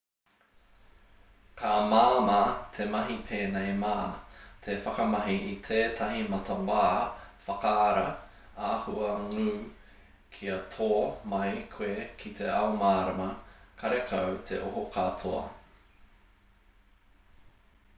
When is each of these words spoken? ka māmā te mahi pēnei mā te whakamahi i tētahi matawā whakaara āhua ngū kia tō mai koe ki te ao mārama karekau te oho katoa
ka 1.59 1.73
māmā 1.89 2.37
te 2.77 2.87
mahi 2.93 3.17
pēnei 3.27 3.73
mā 3.83 3.91
te 4.67 4.77
whakamahi 4.85 5.35
i 5.49 5.53
tētahi 5.67 6.23
matawā 6.35 6.79
whakaara 7.49 8.07
āhua 8.71 9.13
ngū 9.27 9.45
kia 10.39 10.57
tō 10.79 10.89
mai 11.37 11.53
koe 11.77 11.93
ki 12.25 12.33
te 12.43 12.49
ao 12.57 12.73
mārama 12.83 13.29
karekau 13.85 14.43
te 14.51 14.61
oho 14.73 14.87
katoa 14.99 15.47